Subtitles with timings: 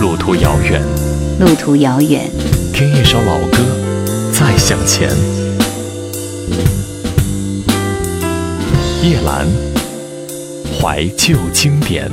[0.00, 0.82] 路途遥远，
[1.40, 2.30] 路途遥远，
[2.72, 3.58] 听一首老歌，
[4.30, 5.08] 再向前。
[9.02, 9.46] 叶兰，
[10.78, 12.10] 怀旧经典。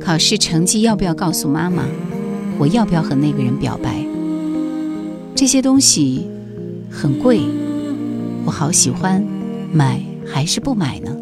[0.00, 1.84] 考试成绩要不要告诉妈妈？
[2.58, 4.04] 我要不要和那个人表白？
[5.34, 6.28] 这些东西
[6.90, 7.40] 很贵，
[8.44, 9.24] 我好喜欢，
[9.72, 11.15] 买还是不买呢？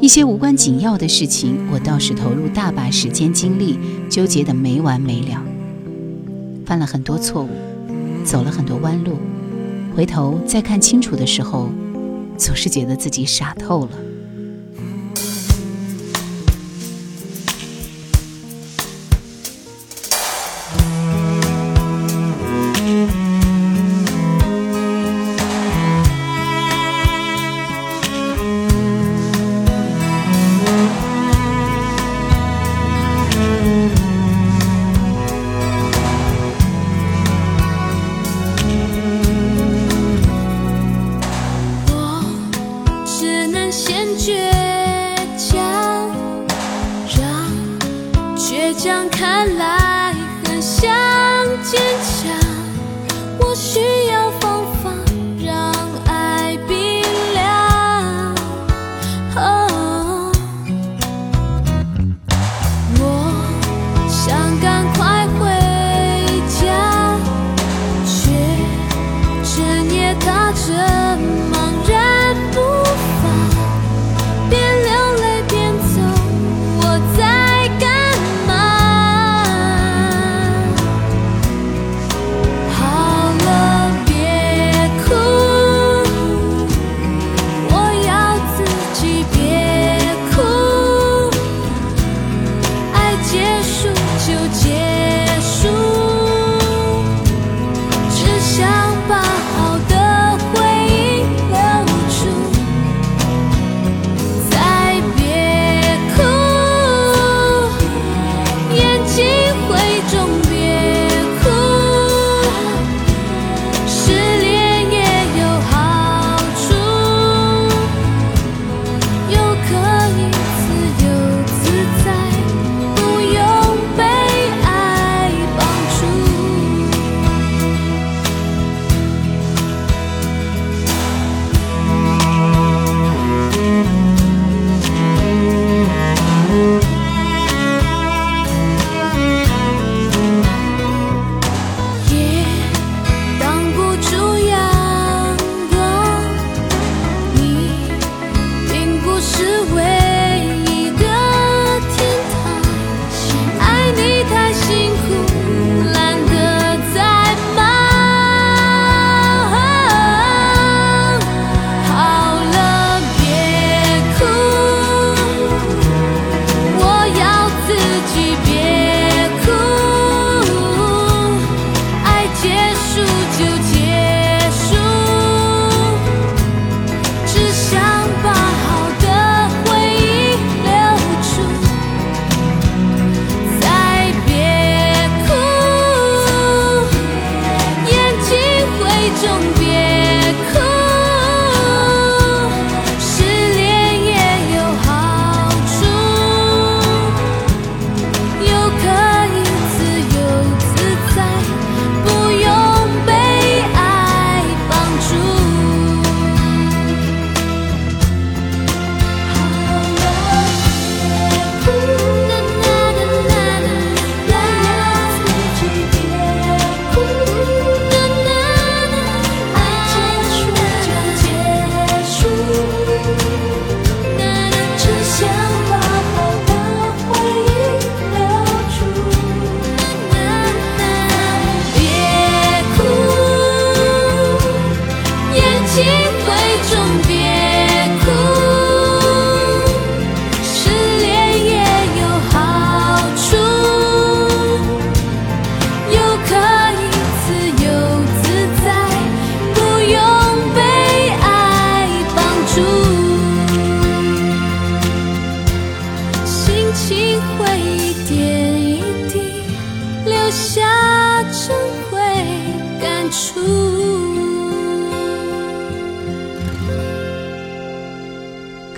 [0.00, 3.78] 一些无关紧要的事情，我倒是投入大把时间精力，
[4.08, 5.42] 纠结的没完没了，
[6.64, 7.50] 犯了很多错误，
[8.24, 9.18] 走了很多弯路，
[9.94, 11.68] 回头再看清楚的时候，
[12.38, 13.90] 总是觉得自己傻透了。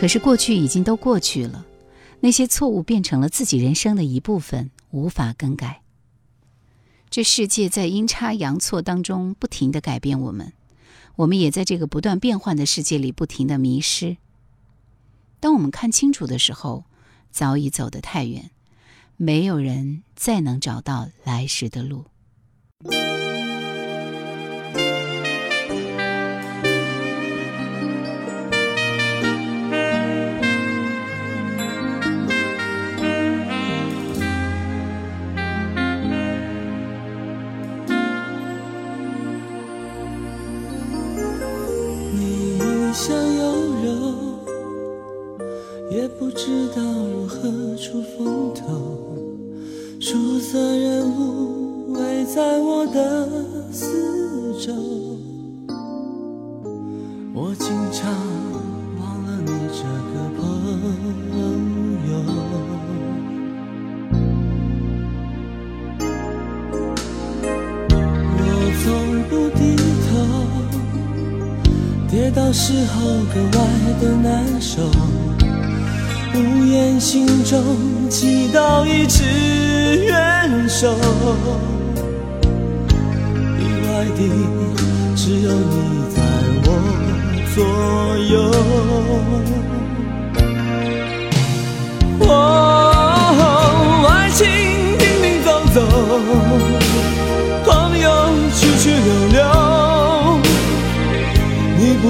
[0.02, 1.64] 可是过去已经都过去了，
[2.19, 5.82] 那些错误变成了自己人生的一部分，无法更改。
[7.08, 10.54] 这世界在阴差阳错当中不停的改变我们，
[11.14, 14.16] 我们也在这个不断变换的世界里不停的迷失。
[15.38, 16.84] 当我们看清楚的时候，
[17.31, 18.50] 早已走得太远，
[19.16, 22.06] 没有人再能找到来时的路。
[72.12, 73.00] 跌倒时候
[73.32, 73.64] 格外
[73.98, 74.82] 的难受，
[76.34, 77.64] 无言心中
[78.10, 79.24] 祈祷一直
[80.04, 80.94] 援手。
[83.58, 84.20] 意外的
[85.16, 86.20] 只有你在
[86.66, 86.68] 我
[87.54, 87.56] 左
[88.30, 88.34] 右。
[92.28, 92.30] 哦，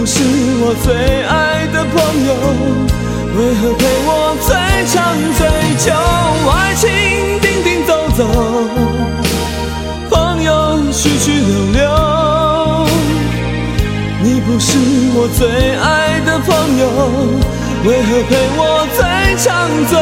[0.03, 0.19] 不是
[0.59, 1.95] 我最爱的朋
[2.27, 2.35] 友，
[3.39, 4.51] 为何陪我最
[4.91, 4.99] 长
[5.39, 5.47] 最
[5.79, 5.95] 久？
[6.51, 6.91] 爱情
[7.39, 8.27] 停停走走，
[10.11, 11.87] 朋友去去留留。
[14.25, 14.77] 你不是
[15.15, 16.51] 我最爱的朋
[16.81, 16.85] 友，
[17.85, 19.07] 为何陪我最
[19.39, 19.95] 长最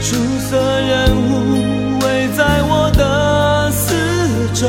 [0.00, 3.94] 出色人物围在我的四
[4.54, 4.68] 周，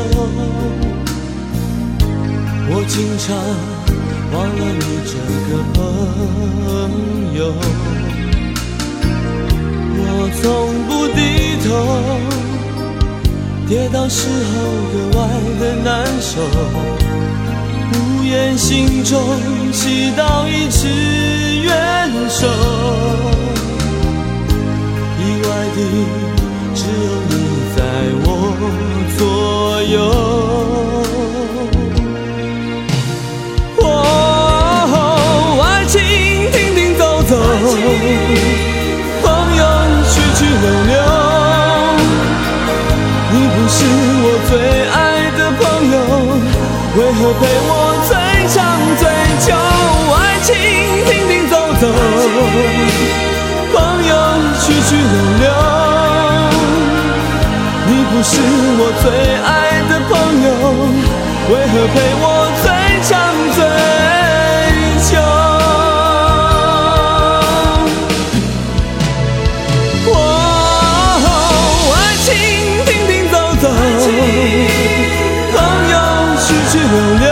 [2.72, 3.28] 我经常
[4.34, 5.14] 忘了你这
[5.48, 5.78] 个朋
[7.38, 7.40] 友。
[10.02, 10.04] 我
[10.42, 10.44] 从
[10.88, 11.18] 不低
[11.64, 11.70] 头，
[13.68, 14.18] 跌倒时
[14.50, 14.52] 候
[14.92, 15.20] 格外
[15.60, 15.88] 的难
[16.20, 16.42] 受，
[17.94, 19.14] 无言心中
[19.72, 20.88] 祈祷一直
[21.62, 21.70] 援
[22.30, 22.48] 手。
[26.74, 27.32] 只有你
[27.76, 27.78] 在
[28.24, 28.28] 我
[29.18, 29.20] 左
[29.84, 29.96] 右。
[33.78, 33.86] 哦，
[35.64, 35.96] 爱情
[36.52, 37.32] 停停走走，
[39.22, 39.26] 朋
[39.56, 39.62] 友
[40.10, 40.92] 去去留留。
[43.32, 43.78] 你不是
[44.22, 44.52] 我最
[44.90, 44.98] 爱
[45.38, 45.62] 的朋
[45.92, 45.96] 友，
[46.98, 47.72] 为何陪我
[48.08, 48.12] 最
[48.54, 48.58] 长
[48.98, 49.02] 最
[49.46, 49.48] 久？
[50.16, 50.50] 爱情
[51.06, 51.84] 停停走走。
[54.70, 55.02] 去去留
[55.40, 55.50] 留，
[57.88, 58.32] 你不是
[58.78, 59.06] 我最
[59.42, 59.50] 爱
[59.90, 60.10] 的朋
[60.46, 60.48] 友，
[61.50, 62.24] 为何陪我
[62.62, 62.66] 最
[63.02, 63.10] 长
[63.56, 63.58] 最
[65.10, 65.12] 久？
[70.14, 70.14] 哦，
[71.96, 72.28] 爱情
[72.86, 73.66] 停停走走，
[75.52, 75.58] 朋
[75.90, 75.94] 友
[76.38, 77.28] 去去留留，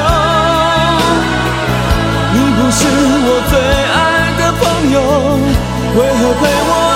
[2.34, 2.78] 你不是
[3.28, 3.54] 我最
[3.94, 3.96] 爱
[4.40, 4.98] 的朋友，
[5.94, 6.87] 为何陪我？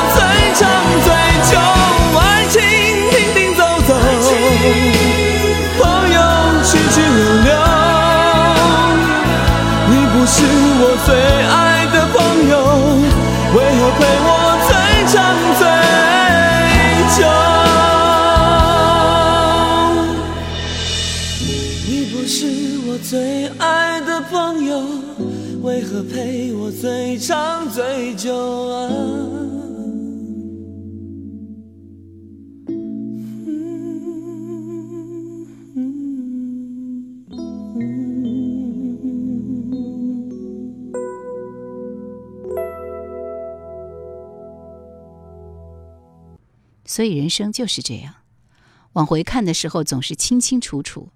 [10.83, 12.17] 我最爱的朋
[12.49, 12.53] 友，
[13.53, 14.29] 为何陪我
[14.67, 14.73] 最
[15.13, 15.15] 长
[15.59, 15.63] 最
[17.17, 17.21] 久？
[21.87, 22.31] 你不是
[22.87, 23.13] 我最
[23.59, 24.71] 爱的朋友，
[25.61, 28.60] 为何陪我最长最久
[46.91, 48.15] 所以人生就是这样，
[48.91, 51.07] 往回看的时候总是清清楚楚，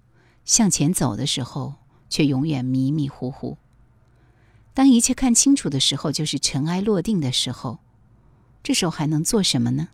[0.46, 1.74] 向前走的时候
[2.08, 3.58] 却永远迷迷糊糊。
[4.72, 7.80] 当一切看清楚的时候，就是尘埃落定的时候。
[8.62, 9.88] 这时候还能做什么呢？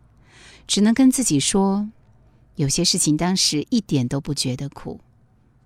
[0.69, 1.91] 只能跟自己说，
[2.55, 5.01] 有些事情当时一点都不觉得苦，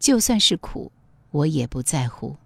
[0.00, 0.92] 就算是苦，
[1.30, 2.37] 我也不在乎。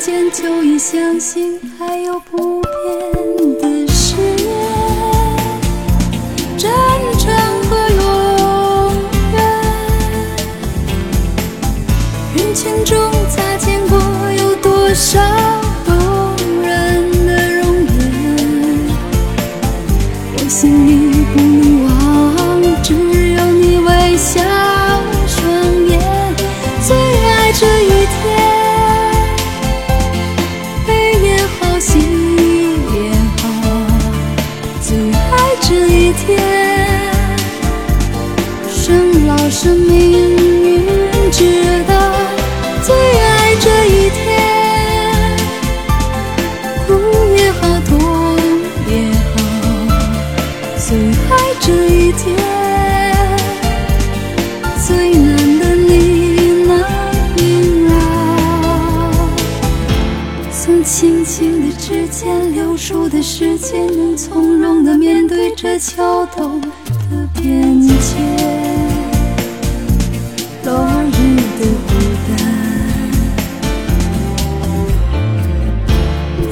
[0.00, 3.19] 间，就已相信爱有不变。
[65.80, 66.68] 桥洞的
[67.40, 67.88] 边界。
[70.62, 71.90] 落日的孤
[72.28, 72.30] 单。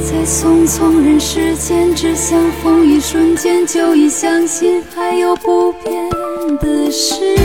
[0.01, 6.09] 在匆匆人世间，只相逢一瞬间，就已相信还有不变
[6.61, 7.37] 的事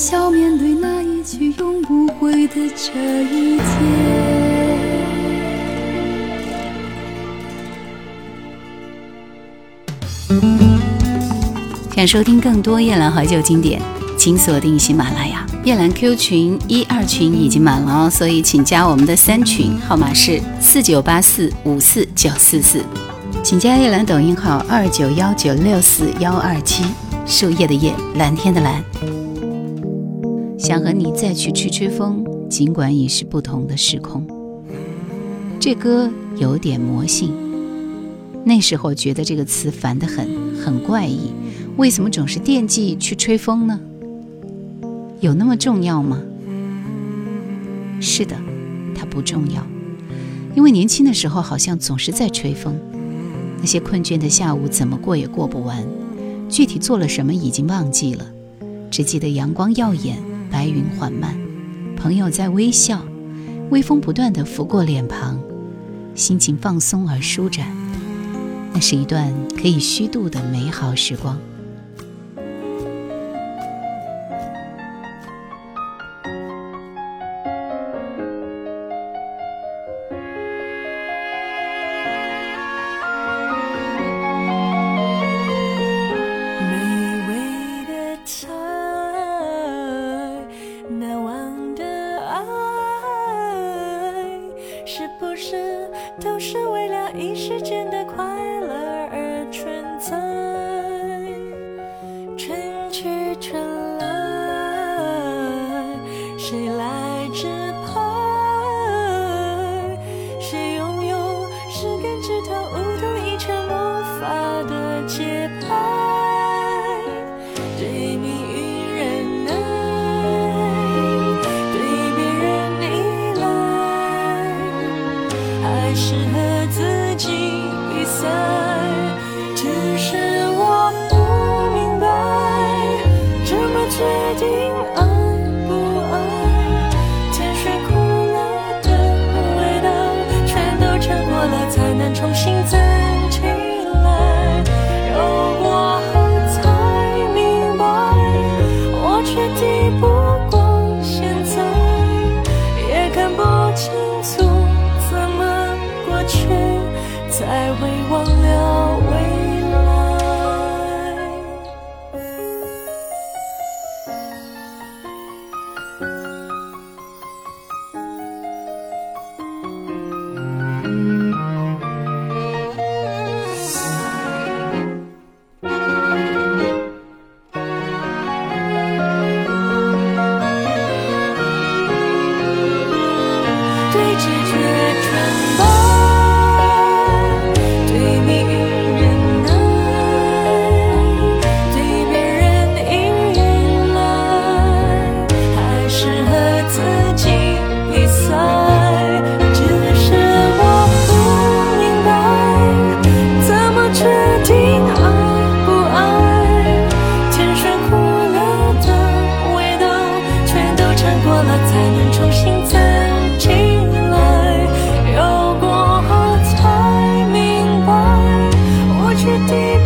[0.00, 3.66] 笑面对那一句永不悔的这一天。
[11.94, 13.78] 想收听更多夜兰怀旧经典，
[14.16, 15.46] 请锁定喜马拉雅。
[15.64, 22.82] 夜兰 Q 群一二群已经满了哦，所以请加我们的三群，号码是四九八四五四九四四，
[23.42, 26.84] 请加夜兰抖音号二九幺九六四幺二七。
[27.26, 28.82] 树叶的叶，蓝天的蓝。
[30.60, 34.26] 想和你再去吹吹风，尽管已是不同的时空。
[35.58, 37.32] 这歌有点魔性，
[38.44, 40.28] 那时候觉得这个词烦得很，
[40.62, 41.30] 很怪异。
[41.78, 43.80] 为什么总是惦记去吹风呢？
[45.20, 46.20] 有那么重要吗？
[47.98, 48.36] 是的，
[48.94, 49.66] 它不重要，
[50.54, 52.78] 因为年轻的时候好像总是在吹风，
[53.60, 55.82] 那些困倦的下午怎么过也过不完，
[56.50, 58.26] 具体做了什么已经忘记了，
[58.90, 60.18] 只记得阳光耀眼，
[60.50, 61.34] 白云缓慢，
[61.96, 63.04] 朋友在微笑，
[63.70, 65.40] 微风不断地拂过脸庞，
[66.14, 67.66] 心情放松而舒展，
[68.72, 71.38] 那是一段可以虚度的美好时光。
[96.68, 98.59] 为了一时间的快乐。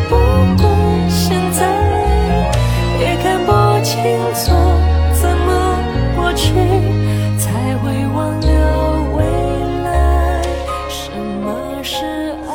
[0.09, 0.17] 不
[0.63, 0.69] 过
[1.09, 1.61] 现在
[3.01, 3.53] 也看不
[3.85, 3.95] 清
[4.35, 4.51] 楚
[5.13, 5.49] 怎么
[6.17, 6.53] 过去
[7.39, 8.47] 才会忘了
[9.17, 9.25] 未
[9.85, 10.43] 来
[10.89, 12.53] 什么是爱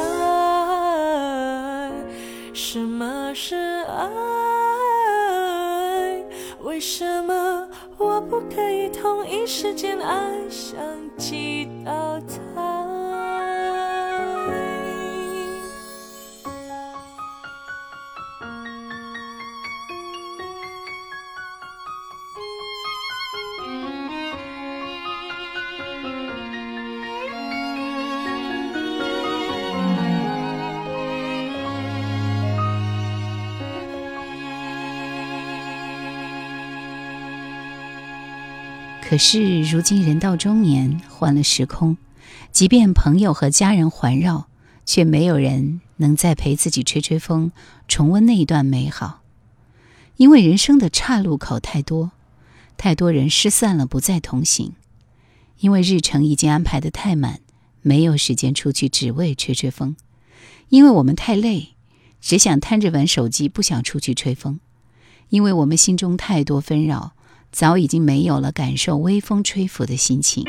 [2.53, 3.55] 什么是
[3.87, 4.07] 爱
[6.63, 10.15] 为什么我不可以同一时间爱
[10.49, 10.79] 上
[11.17, 12.19] 几道
[39.09, 41.97] 可是如今人到中年，换了时空，
[42.51, 44.49] 即便朋友和家人环绕，
[44.85, 47.51] 却没有人能再陪自己吹吹风，
[47.87, 49.23] 重温那一段美好。
[50.17, 52.11] 因为人生的岔路口太多，
[52.77, 54.73] 太多人失散了，不再同行。
[55.57, 57.39] 因为日程已经安排的太满，
[57.81, 59.95] 没有时间出去，只为吹吹风。
[60.67, 61.69] 因为我们太累，
[62.21, 64.59] 只想瘫着玩手机，不想出去吹风。
[65.29, 67.13] 因为我们心中太多纷扰。
[67.51, 70.43] 早已经没有了感受微风吹拂的心情。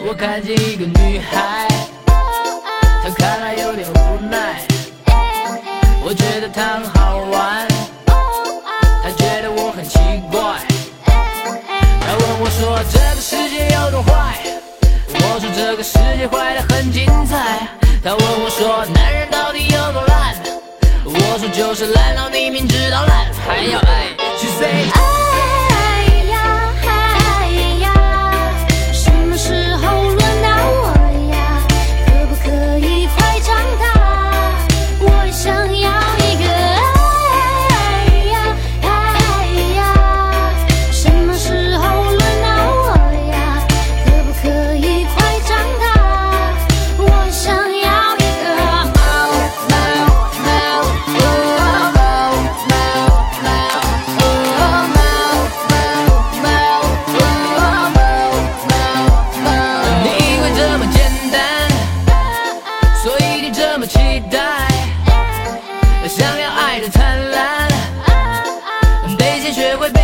[0.00, 1.68] 我看见一个女孩，
[3.02, 4.66] 她看来有点无奈。
[6.02, 7.68] 我觉得她很好玩，
[9.02, 9.98] 她觉得我很奇
[10.30, 10.64] 怪。
[12.00, 14.38] 她问我说：“这个世界有多坏？”
[15.38, 17.68] 说这个世界坏得很精彩。
[18.02, 20.34] 他问我说男人到底有多烂？
[21.04, 24.08] 我说就是烂到你明知道烂还要爱。
[24.38, 25.17] She say。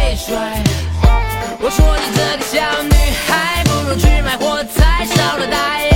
[0.05, 0.63] 最帅。
[1.61, 2.93] 我说你这个小女
[3.27, 5.94] 孩，不如去买火柴烧了大爷。